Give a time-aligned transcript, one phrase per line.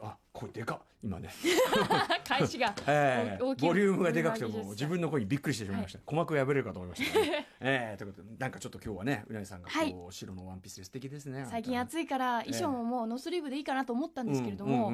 [0.00, 1.28] はいあ声でかっ今ね。
[2.26, 7.48] 開始が えーボリュームがでかくてもう自分の声にびっくりしてしまいました、鼓膜破れるかと思いました、ね。
[7.60, 9.94] えーということでなんかちょっと今日はねうなぎさんがこう、はい。
[10.10, 14.92] 白のワンピースで素敵ですね最近暑いいから衣装ももうノースリーブでいいかなと思ったんですけれども、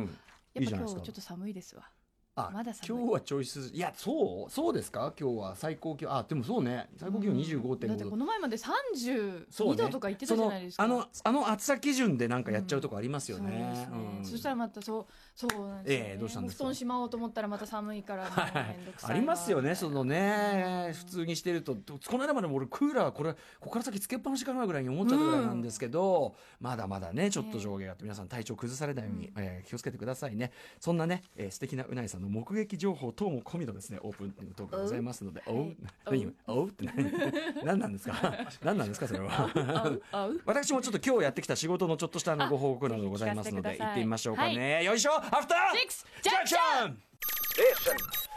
[0.54, 1.90] やっぱ今日ちょっと寒いですわ
[2.38, 5.12] あまだ今日はちょい涼いやそうそうですか？
[5.18, 6.14] 今日は最高気温。
[6.14, 6.88] あでもそうね。
[6.96, 10.82] 最高気温25.5だってこ度、の前までそう32度とか言ってたじゃないですか。
[10.84, 13.88] そのあのあの暑さ基準でなんかやっちゃうとこありますよね。
[14.22, 16.10] そしたらまたそうそうなんですよ、ね。
[16.10, 16.64] ええどうしたんですか？
[16.64, 30.52] 布団しまおうと思ったらまた寒いからあわりますよね、そのね、普通にしてると、この間までも俺、クーラー、これ、ここから先つけっぱなしかなぐらいに思っちゃったぐらいなんですけど、まだまだね、ちょっと上下があって、皆さん、体調崩されないように、えー気をつけてくださいね。
[30.80, 36.20] そんなね、えー素敵なうないさんの目撃情報等も込みのですね、オープントークがございますので、おう、はい。
[36.20, 37.12] 何おうって何
[37.64, 38.14] 何なんですか？
[38.62, 39.98] 何なんですか、それは？
[40.46, 44.84] 私もちょっと今日やってきた仕事のちょっとしたあのご報告などございますので、行ってみましょうかね。
[44.84, 45.12] よいしょ！
[45.16, 48.27] アフターシックスジャンクション.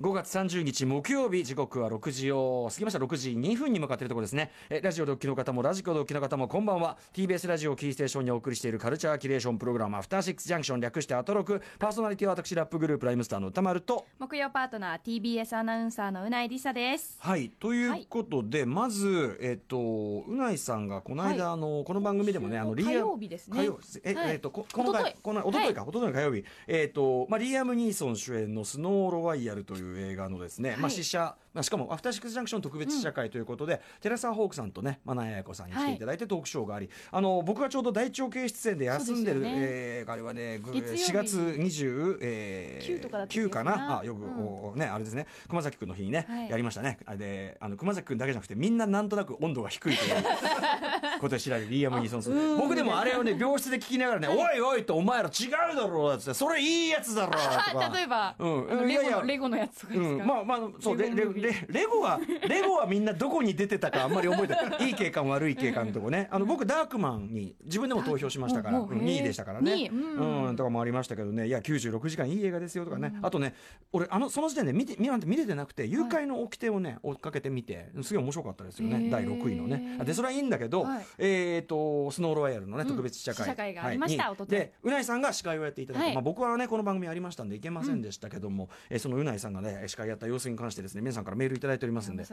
[0.00, 2.98] 5月30日木曜日時刻は6時を過ぎました。
[2.98, 4.50] 6時2分に向かっているところですね。
[4.68, 6.98] えラジオでお聞きの方もラジコでお聞きの方もこんばんは。
[7.14, 11.62] TBS ラジオをキーステーションにお送りしているカルチャーキュレーションプログラムアフターシックスジャンクション略してアトロク。
[11.78, 14.06] パーソナリティは私ラップグループライムスターの歌丸と。
[14.18, 17.16] 木曜パートナー TBS アナウンサーのうないりさです。
[17.20, 21.52] はいということで、まずえっ、とうないさんがこの間、はい。
[21.54, 23.58] あのこの番組でもねあのリア火曜日ですね。
[23.58, 24.32] 火曜え、はい。
[24.32, 26.44] えっ、とここの回一昨日この一昨日か、一昨日の火曜日。
[26.66, 39.52] えっ、とまあリアム・ニーソン主演のスノーロワイヤルという映画のですね、まあ試写まあしかもアフターシックスジャンクション特別試写会ということで、テラサホークさんとねマナヤヤコさんに来ていただいてトークショーがあり、あの僕がちょうど大腸系出演で休んでるでね。
[39.56, 41.12] えーあれはねぐ月曜日。
[41.12, 43.72] 4月20、えー、9とかだった気9がするな。
[43.72, 44.00] かな？
[44.00, 45.26] あよく、おねあれですね。
[45.48, 46.50] 熊崎君の日にね、はい。
[46.50, 46.98] やりましたね。
[47.06, 50.22] あれであの熊崎君だけじゃなくてみんななんとなく温度が低いという
[51.20, 57.90] ことで知られるリアム・ニーソンス僕でもあれをね病室で聞きながらね「おいおい」と「お前ら違うだろ」っつって「それいいやつだろ」とか。
[57.94, 58.66] 例えば、うん。
[58.68, 61.24] レゴいやいやのレゴのやつとかですか、うん、まあまあそうレレ
[61.68, 64.86] レゴはレゴはみんなどこに出てたかあんまり覚えてない。
[64.88, 66.28] いい景観悪い景観のとこね。
[66.30, 68.78] あの僕ダークマンに自分でも投票しましたから。
[68.78, 69.90] もうもううん2位でしたからね。
[69.92, 70.48] うん。
[70.48, 71.46] うんとかもありましたけどね。
[71.46, 73.54] いや96時間いい映画ですよとかね、あとね
[73.92, 79.08] 俺あのその時点で見て見なんて見れてなくて誘拐の掟をね追っかけてみてすごい面白かったですよね。
[79.10, 79.98] 第6位のね。
[80.04, 81.06] でそれはいいんだけど、はい。
[81.18, 84.34] えっ、とスノーロワイヤルのね特別試写会、試写会がありましたはい。
[84.34, 86.14] 一昨日でうないさんが司会をやっていただいて、はい。
[86.14, 92.24] まあ、僕はねこの番組ありましたんでいけませんでしたけども、えーそのうないさんがね司会やった様子に関してですね皆さんからメールいただいておりますんで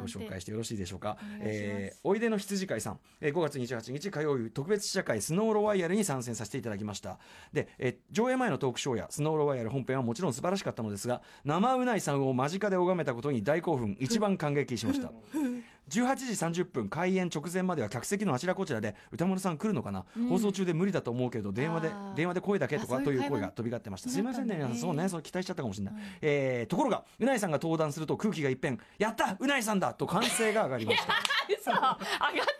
[0.00, 1.16] ごて紹介してよろしいでしょうか。
[1.20, 7.18] おえーおいでの羊飼いさん、えー5月28日火曜日特別試写会スノーロワイヤルに参戦させていただきました。
[7.52, 15.12] で、えー上映前のトークショーやスノーロワイヤル本編はもちろん素晴らしかったのですが、生うないさんを間近で拝めたことに大興奮、一番感激しました。
[15.88, 16.16] 18
[16.52, 24.10] 時30分開演直前までは客席のあちらこちらで歌丸さん来るのかな、放送中で無理だと思うけど電話で電話で声だけとかという声が飛び交ってました。
[24.10, 26.00] すいませんね皆さんそうねそう期待しちゃったかもしれない、うん。
[26.22, 28.78] えーところがうないさんが登壇すると空気が一変。
[28.98, 31.14] やったうないさんだと歓声が上がりました。
[31.48, 31.70] 嘘！
[31.70, 32.04] 上がって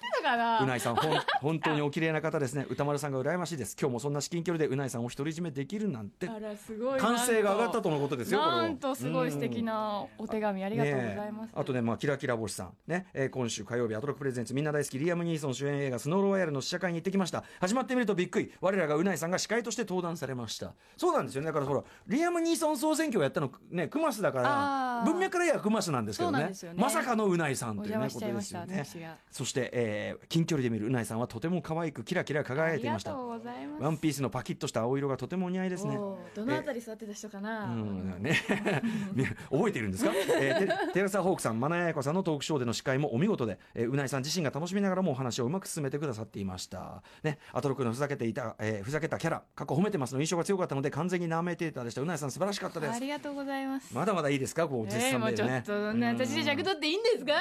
[0.01, 2.67] たかなうないさんほん本当にお綺麗な方ですね。
[2.69, 3.77] 歌丸さんが羨ましいです。
[3.81, 6.29] 今日もそんな至近距離でうないさんを独り占めできるなんて。
[6.29, 7.01] あらすごい。
[7.01, 11.61] 歓声が上がったとのことですよこれをなんとすごい素敵なお手紙ありがとうございます、ねえ。
[11.61, 13.07] あとね、まあ、キラキラ星さん、ね。
[13.15, 17.45] えー今週火曜日、アトロクプレゼンツ、みんな大好き、リアム・ニーソン主演映画、スノーロワイヤルの試写会に行ってきました。
[17.61, 20.73] 始まってみるとびっくり、我らがうないさんが司会として登壇されました。
[20.97, 26.45] そうなんですよね、だからほら、リアム・ニーソン総選挙をやったの、ね、クマスだかあら、ー文脈から言えばクマスなんですけどね。
[26.45, 26.53] ね。
[26.77, 28.85] まさかのうないさんおという、ね、ことですよね。
[29.31, 33.15] そして、えー近距離で見るうないさんはとても可愛く、キラキラ輝いていました。
[33.17, 33.37] ワ
[33.91, 35.95] ンピースのパキッとした青色がとてもお似合いですね。
[35.97, 38.23] どのあたり座ってた人かな、うん。
[38.23, 38.37] ね、
[39.15, 47.03] ね 覚えているんですか、えー、テテラサホークさん、マナヤヤコさんのトークショーでの司会もお見事で、えーうないさん自身が楽しみながらもお話をうまく進めてくださっていました。
[47.23, 52.01] ね、アトロクのふざけていた、えーふざけたキャラ、過去褒めてますの印象が強かったので、完全にナーメテーターでした。
[52.03, 52.97] うないさん素晴らしかったです。
[52.97, 53.95] ありがとうございます。
[53.95, 54.67] まだまだいいですか？
[54.69, 55.51] こう、絶えー、賛でね。
[55.51, 57.33] もうちょっとね私で尺取っていいんですか、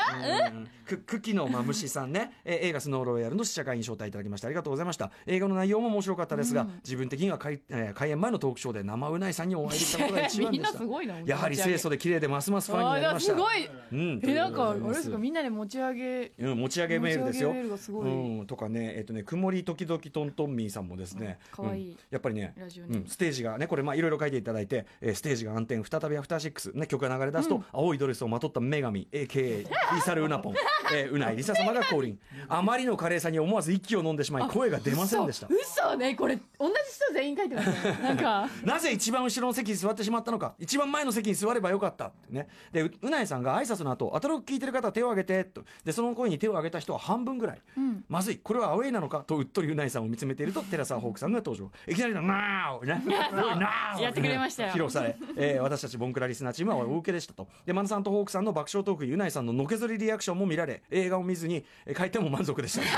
[0.53, 0.67] うん。
[0.85, 5.11] くくきのまむしさんね、えー映画スノーロイヤルの試写会に招待いただきましてありがとうございました。
[5.25, 10.83] 映画の内容も面白かったですが、自分的には開,、えー開演前のトークショーで生うないさんにお会いできたことが一番でした。
[11.25, 13.33] やはり清楚で綺麗でますますファンになりました。
[13.33, 13.69] すごい。
[13.91, 14.19] うん。
[14.23, 15.17] えなんかあれですか？
[15.17, 17.49] みんなで持ち上げうん、持ち上げメールですよ。
[17.49, 21.39] 持ち上げメールがすとかね、えっ、とね、曇り時々トントンミーさんもですね。
[21.57, 21.91] いい。
[21.91, 21.97] うん。
[22.11, 22.53] やっぱりね、
[23.07, 30.55] ステージがね、これまあいろいろ書いていただいて、えーステージが暗転、再びアフターシックス、ね、曲が流れ出すと、青いドレスをまとった女神、AKA リサルウナポン、
[30.93, 31.35] えー、うない。
[31.35, 32.17] りさ様が降臨。
[32.47, 35.47] あまりの華麗さに思わず息を飲んでしまい声が出ませんでした。
[35.47, 35.59] 嘘。
[35.89, 36.15] 嘘ね。
[36.15, 37.75] これ同じ人全員書いてますね。
[38.01, 38.49] なんか。
[38.63, 40.53] なぜ一番後ろの席に座ってしまったのか。
[40.59, 42.07] 一番前の席に座ればよかった。
[42.07, 42.47] ってね。
[42.71, 45.63] でううないさんが挨拶の後アトロク聞いてる方は手を挙げてと。
[45.83, 48.03] でその声に手を挙げた人は半分ぐらい、ん。
[48.07, 48.37] まずい。
[48.37, 49.19] これはアウェイなのか？
[49.25, 51.71] とうっとりうないさんを見つめているとテラサーホークさんが登場。
[51.91, 54.69] いきなりの「ナー!」ねナーやってくれましたよ。
[54.69, 57.47] 披露され、えー私たちボンクラリスナーチームはお受けでしたと。
[57.65, 62.83] でマナさんとホークさんの爆笑トークゆないさんののけぞりリアクションも見られ映画を見ずにえー帰っても満足でした。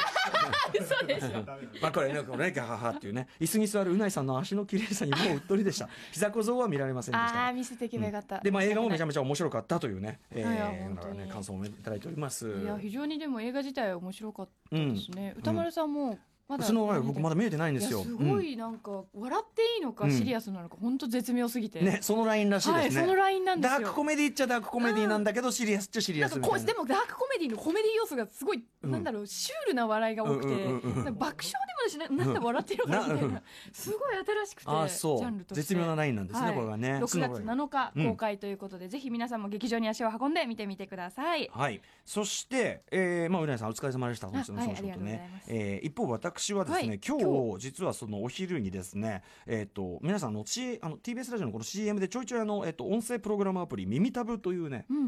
[0.73, 1.43] 嘘でしょ。
[1.81, 5.87] まあこれね、これね、ガハハっていうね、椅子に座るうないさんの足の綺麗さにもううっとりでした。
[6.11, 7.45] 膝小僧は見られませんでした。
[7.45, 11.17] ああ見せていけばよかった、で、まあ映画もめちゃめめちゃ面白かったというね、えー、本当に。
[11.19, 12.49] ね、感想をいただいております。
[12.49, 18.03] いや非常にでも映画自体は面白かったですね、歌丸さんもまだその前僕まだ見えてないんですよ。
[18.03, 20.11] すごいなんか笑っていいのかうん。
[20.11, 22.99] シリアスなのか本当絶妙すぎて、うんね、そのラインらしいですね。
[22.99, 23.79] はいそのラインなんですよ。
[23.79, 26.59] ダークコメディっちゃダークコメディなんだけど、シリアスっちゃシリアスみたいな。
[26.59, 28.91] でもダークコメディのコメディ要素がすごい、うん。
[28.91, 33.41] なんだろうシュールな笑いが多くて、爆笑でもしないなんで笑ってるのかみたいな、
[33.73, 35.45] すごい新しくてジャンルう。
[35.45, 35.61] として。
[35.61, 36.55] 絶妙なラインなんですね、はい。
[36.55, 36.99] これはね。
[37.03, 41.49] 6月7日うん公開ということで、ぜひ皆さんも劇場に足を運んで見てみてください。
[41.51, 45.41] はい、そして、えーまあ、うなぎさんお疲れ様でした、本日のはいその仕事ね。
[45.47, 55.07] えー一方、私はですね、はい今日今実はそのお昼にですね、えっ、と、皆さんあの、C、あの TBS ラジオのこの CM でちょいちょいあの、えっ、と、音声プログラムアプリ、耳タブというね、うん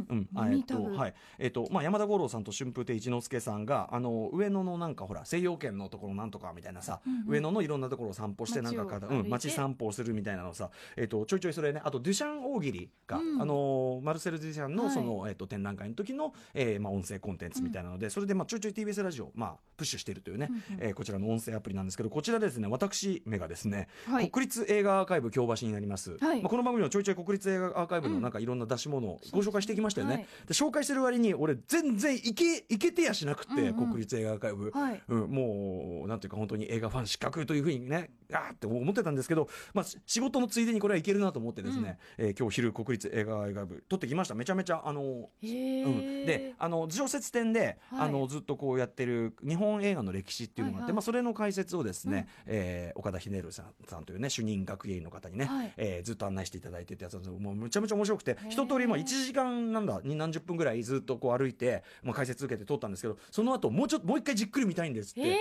[0.63, 1.13] とはい。
[1.37, 7.23] えっとまあ、山田五郎さんと春風亭一之輔さんがあの上野のなんかほら西洋圏のところなんとかみたいなさ、うんうん。
[7.27, 13.41] 上野のいろんなところを散歩してなんかかうん、街散歩をするみたいなのをさ、えっとちょいちょいそれねあとデュシャン大喜利が、うん。
[13.41, 14.93] あのマルセル・デュシャンのはい。
[14.93, 20.83] その、えっと展覧会の時の、えーまあ、音声コンテンツみたいなので、それで、まあ、ちょいちょい TBS ラジオ、まあ、プッシュしているというね、うんうん。
[20.83, 24.29] えーこちらの音声アプリなんですけどこちらでですね私めがですね、はい。
[24.29, 26.41] 国立映画アーカイブ京橋になります、はい。
[26.41, 28.31] まあ、この番組はちょいちょい国立映画アーカイブのなん。
[28.31, 30.23] かいろんな出し物をご紹介してきましたよね、はい。
[30.47, 33.73] で紹介してる割に俺全然いけいけてやしなくて、うんうん。
[33.73, 35.01] 国立映画アーカイブ、はい。
[35.07, 44.35] うん、もうなんていうか本当に映画ファン失格というふうにねあーって思ってたんですけど、まあ、し仕事のついでにこれはいけるなと思ってですね、えー今日昼国立映画アーカイブ撮ってきました。
[44.35, 48.09] めちゃめちゃあのうん、であの常設展で、はい。
[48.09, 55.73] あのずっとこうやってる日本映画の歴史っていうのがあって、まあ、それの解説をですね、えー岡田ひねるさんさんというね主任学芸員の方にね、はい。
[55.77, 58.49] えーずっと案内していただいてってやつもうむちゃむちゃ面白くてー。
[58.49, 65.39] 一通りまあ1時間なんだに何十分ぐらいずっとこう歩いて、まあ、解説受けて撮ったんですけどその後もうちょっともう一回じっくり見たいんですって。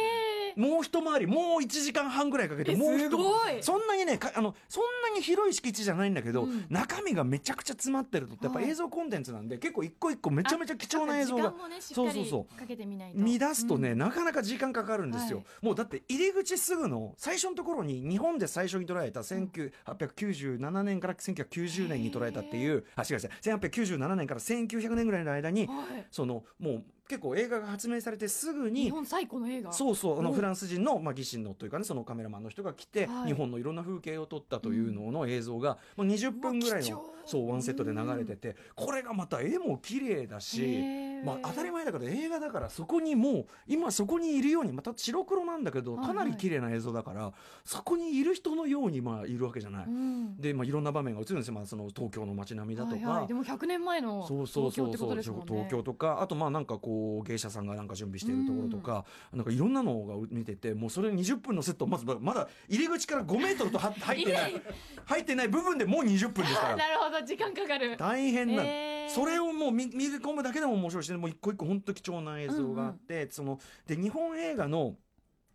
[0.56, 6.66] もう一回りもう1時間半ぐらいかけてえもう一すごいそんなにねかあのそんなに広い敷地じゃないんだけど、うん。
[6.68, 8.70] 中身がめちゃくちゃ詰まってるとやっぱはい。
[8.70, 13.18] 映像コンテンツなんで、結構一個一個めちゃめちゃ貴重な映像がそうそうそかけてみないと。
[13.18, 13.98] 見出すとね、うん。
[13.98, 15.66] なかなか時間かかるんですよ、はい。
[15.66, 26.06] もうだって入り口すぐの最初のところに日本で最初に捉えた1897年から1990年に捉えたっていうあ違う違う1897年から1900年ぐらいの間にはい。
[26.10, 29.72] そのもう結構映画が発明されてすぐ日に本最古の映画。
[29.72, 30.32] そうそうあのお。
[30.34, 33.28] フランス人の、まあ、技師のというかねそのカメラマンの人が来て、はい。
[33.28, 41.08] 日本のいろんな風景を撮ったというのの映像が、まあ、20分ぐらいうのそうワンセットで流れててこれがまた絵も綺麗だし。
[41.24, 47.32] まあ、当たり前だから映画だからそこにもう今そこにいるようにまた白黒なんだけどはいかなり綺麗な映像だから、
[47.64, 49.84] そこにいる人のようにまあいるわけじゃない。
[49.86, 50.40] うん。
[50.40, 55.46] で、まあ、いろんな場面が映るんですよ、まあ、その東京の街並みだとか、でも100年前のそうそうそう東京ってこそうとですもんね。
[55.48, 64.62] 東京とかあとまあなんかこう芸者さんがなんか準備しているところとか、なんかいろんなのが見ててもうそれ20分のセットまずまだ入り口から5メートルとは入ってない
[65.04, 66.76] 入ってない部分でもう20分ですから。
[66.76, 67.96] なるほど時間かかる。
[67.96, 68.84] 大変な、え。
[68.86, 74.96] ーそれをもう見見込むだけでも面白いし、ね、もう一個一個本当貴重な映像があって、そので日本映画の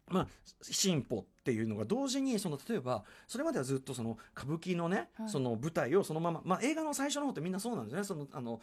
[0.10, 0.28] まあ、
[0.62, 5.30] 進歩っていうのが同時にその例えばそれまではずっとその歌舞伎のね、はい。
[5.30, 8.04] その舞台をそのまま、まあ、映画の最初の方ってみんなそうなんですね。
[8.04, 8.62] そのあの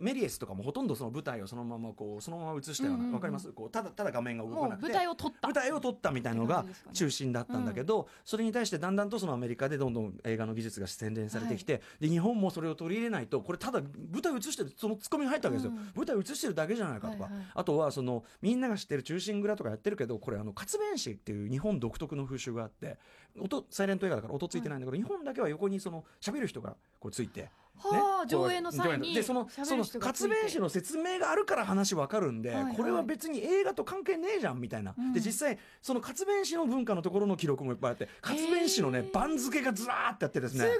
[0.00, 3.52] メリエスとかもほとんどその舞台をそのままこうそのまま映したような、わかります？
[3.52, 15.92] こうただただ画面が動かなくて舞台を撮った舞台を撮ったみたいなのが中心だったんだけど、それに対してだんだんとそのアメリカでどんどん映画の技術が洗練されてきて、で日本もそれを取り入れないとこれただ舞台映してるそのツッコミが入ったわけですよ、うん。
[15.94, 17.42] 舞台映してるだけじゃないかとか、はいはい。
[17.54, 22.98] あとはそのみんなが知ってる忠臣蔵とかやってるけどこれあの活弁士っていう日本独特の風習があって
[23.40, 27.50] 音サイレント映画だから音ついてないんだけど、日本だけは横にその喋る人がこうついて。
[27.80, 32.76] はあ、ね上映の際にでそのその活弁士の説明があるから話わかるんで、はいはい。
[32.76, 35.12] これは別に映画と関係ねえじゃんみたいな、うん。
[35.12, 40.58] で実際その活弁士の文化のところの記録もいっぱいあって活弁士のね番付がずらーってあってですね。
[40.58, 40.78] すごい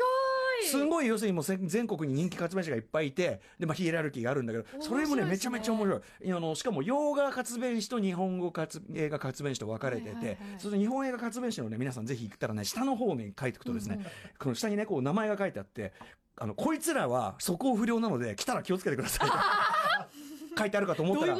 [0.62, 6.32] すごい要するにもうせ全国に人気活弁士がいっぱいいてで、まあ、ヒエラルキーがあるんだけどそれもねめちゃめちゃ面白い。
[6.32, 14.08] あのしかも洋画活弁士と日本語活映画活弁士と分かれてて、その日本映画活弁士のね皆さんぜひ行ったらね下の方に書いていくとですね、うんうん。
[14.38, 15.92] この下にねこう名前が書いてあって
[16.36, 19.28] あのこいつらは素行不良なので来たら気をつけてください
[20.58, 21.36] 書いてあるかと思ったら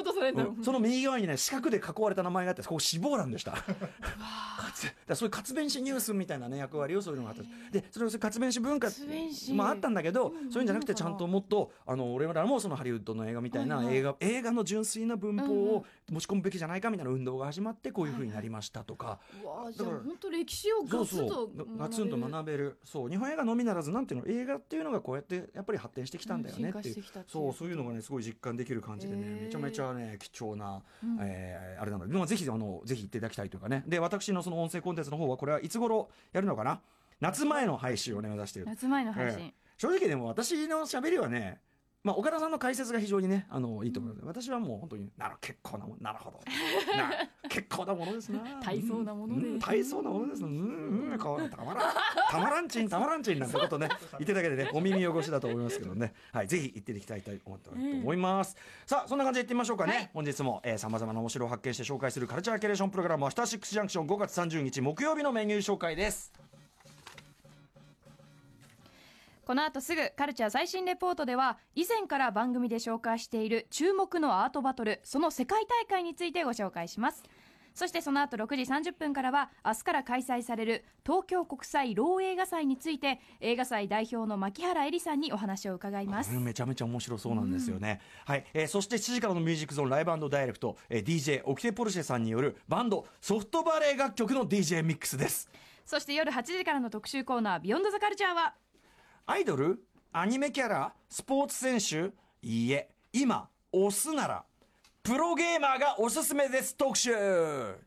[0.62, 3.52] その右側にね四角で囲われた名前があってここ死亡欄でした。
[3.52, 3.64] 活
[5.06, 9.52] だそういう活弁士ニュースみたいなね役割をそういうのがあったでそれを活弁士文化活弁士。
[9.52, 13.96] まああったんだけど、うんそういうんじゃなくてちゃんともっとあの俺らもそのハリウッドの映画みたいなはいはい。
[13.96, 22.78] 映画、映画の純粋な文法を持ち込むべきじゃないかみたいな運動が始まってこういうふうになりましたとか、うわあじゃあだから本当歴史をガツンとガツンと学べる。
[22.84, 23.08] そう。
[23.08, 27.04] 日本映画のみならずなんていうの映画っていうのがこうやってやっぱり発展してきたんだよねっていう。
[27.26, 31.18] そうそういうのがねすごい実感できる感じでね、めちゃめちゃね貴重な、うん。
[31.20, 33.84] えーあれなので、まあ、ぜひあのぜひ行っていただきたいというかね。
[33.86, 36.80] で私のその音声コンテンツの方はこれはいつ頃やるのかな？
[37.20, 39.54] 夏前の配信をね目指している夏前の配信、ええ。
[39.76, 41.60] 正直でも私の喋りはね
[42.08, 46.38] まあ、岡田さんの解説が非常にねあのいいと思うので、私はもう本当になる結構なもんなるほど。
[46.96, 47.10] な
[47.50, 48.40] 結構なものですな。
[48.64, 49.46] 大層なもので。
[49.46, 50.40] うん大層なものです。
[50.40, 51.94] なうんうんこうたまらん。
[52.30, 56.14] たまらんちんたまらんちんなんてことね言ってるだけでねお耳汚しだと思いますけどね。
[56.32, 60.10] はいぜひ行っていただきたいと思っておりと思います、さあそんな感じで行ってみましょうかね、はい。
[60.14, 66.32] 本日もさまざまな面白を発見して紹介するカルチャーキュレーションプログラム「アフターシックスジャンクション」5月30日木曜日のメニュー紹介です
[69.48, 77.22] この後すぐカルチャー最新レポートでは以前から番組で紹介している注目のアートバトルその世界大会についてご紹介します。
[77.72, 86.36] そしてその後6時30分からは明日から開催される東京国際ろう映画祭について映画祭代表の牧原依里さんにお話を伺います。
[86.36, 95.48] うんめちゃめちゃ面白そうなんですよね、はい、えーそして7時からのミュージックゾーン Live Direct、えー DJ オキテポルシェさんによるバンドソフトバレエ楽曲の DJ ミックスです。
[95.86, 98.52] そして夜8時からの特集コーナー「Beyond the Culture は
[99.30, 99.78] アイドル
[100.10, 104.42] アニメキャラスポーツ選手いいえ今推すなら
[105.02, 107.10] プロゲーマーがおすすめです特集。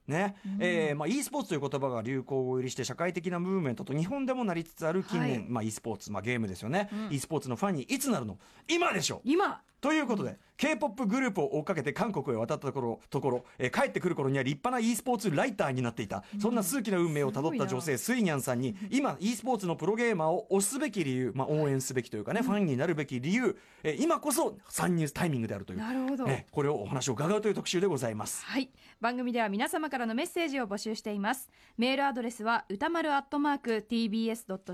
[0.06, 5.46] ね、えーまあ e スポーツという言葉が流行語入りして社会的なムーブメントと日本でもなりつつある近年、はい。
[5.50, 8.38] まあ e スポーツまあゲームですよね、e スポーツのファンにいつなるの？
[8.68, 9.62] 今でしょ今。
[9.82, 26.28] ということで k p o p グループを追っかけて韓国へ渡ったところところ、えー帰ってくる頃には立派な e スポーツライターになっていた、そんな数奇な運命をたどった女性スイニャンさんに今 e スポーツのプロゲーマーを推すべき理由、まあ、応援すべきというかね、ファンになるべき理由、えー今こそ参入タイミングであるというなるほど。
[26.28, 28.44] えーこれをお話を伺うという特集でございます。
[28.46, 28.70] はい。
[29.00, 31.50] 番組では皆様からのメッセージを募集しています。
[31.78, 33.86] メールアドレスは歌丸アットマーク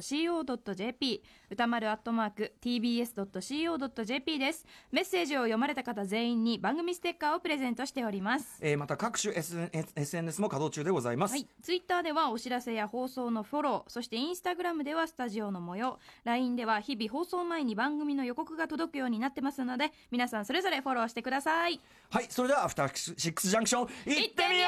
[0.02, 4.66] tbs.co.jp 歌丸アットマーク tbs.co.jp です。
[4.92, 11.32] メッセージを読まれた方全員に番組ステッカーをプレゼントしておりますえーまた各種 SN SNS も稼働中でございます。
[11.32, 21.80] はい、ツイッターではお知らせや放送のフォローそしてインスタグラムではスタジオの模様 LINE では日々放送前に番組の予告が届くようになってますので皆さんそれぞれフォローしてください
[22.10, 24.68] はい、それではアフターシックスジャンクション行ってみよ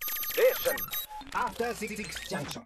[0.00, 0.76] う Station.
[1.32, 2.64] After Six Junction.